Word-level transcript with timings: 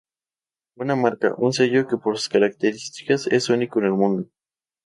Una 0.77 0.95
marca, 0.95 1.35
un 1.37 1.51
sello 1.53 1.87
que 1.87 1.95
por 1.95 2.17
sus 2.17 2.27
características 2.27 3.27
es 3.27 3.49
único 3.49 3.77
en 3.81 3.85
el 3.85 3.91
mundo. 3.93 4.31